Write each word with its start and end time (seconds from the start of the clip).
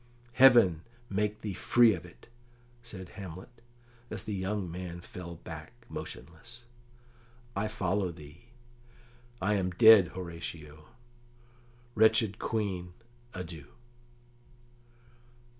"Heaven 0.33 0.81
make 1.11 1.41
thee 1.41 1.53
free 1.53 1.93
of 1.93 2.07
it!" 2.07 2.27
said 2.81 3.09
Hamlet, 3.09 3.61
as 4.09 4.23
the 4.23 4.33
young 4.33 4.71
man 4.71 4.99
fell 4.99 5.35
back 5.35 5.73
motionless. 5.89 6.63
"I 7.55 7.67
follow 7.67 8.11
thee. 8.11 8.45
I 9.39 9.53
am 9.53 9.69
dead, 9.69 10.07
Horatio. 10.15 10.85
Wretched 11.93 12.39
Queen, 12.39 12.93
adieu!" 13.35 13.67